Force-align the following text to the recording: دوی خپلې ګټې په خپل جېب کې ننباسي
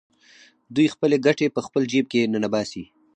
دوی 0.75 0.87
خپلې 0.93 1.17
ګټې 1.25 1.47
په 1.55 1.61
خپل 1.65 1.81
جېب 1.91 2.05
کې 2.11 2.29
ننباسي 2.33 2.83